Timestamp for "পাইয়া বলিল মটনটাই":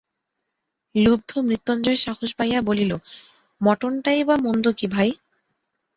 2.33-4.21